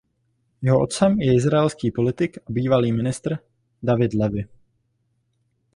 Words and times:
Jeho 0.61 0.81
otcem 0.81 1.19
je 1.21 1.35
izraelský 1.35 1.91
politik 1.91 2.37
a 2.37 2.41
bývalý 2.49 2.91
ministr 2.91 3.37
David 3.83 4.13
Levy. 4.13 4.45